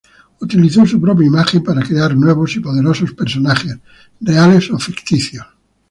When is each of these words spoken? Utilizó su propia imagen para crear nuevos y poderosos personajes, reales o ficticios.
Utilizó 0.39 0.83
su 0.87 0.99
propia 0.99 1.27
imagen 1.27 1.63
para 1.63 1.83
crear 1.83 2.15
nuevos 2.15 2.55
y 2.55 2.59
poderosos 2.59 3.13
personajes, 3.13 3.77
reales 4.19 4.71
o 4.71 4.79
ficticios. 4.79 5.45